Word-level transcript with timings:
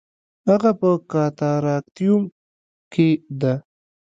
هغه 0.49 0.71
په 0.81 0.89
کاتاراکتیوم 1.11 2.23
کې 2.93 3.09
ده 3.41 3.53